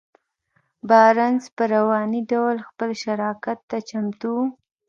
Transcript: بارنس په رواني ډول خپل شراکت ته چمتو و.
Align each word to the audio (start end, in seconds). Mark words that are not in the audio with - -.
بارنس 0.89 1.43
په 1.55 1.63
رواني 1.73 2.21
ډول 2.31 2.57
خپل 2.69 2.89
شراکت 3.03 3.59
ته 3.69 3.77
چمتو 3.89 4.31
و. 4.35 4.39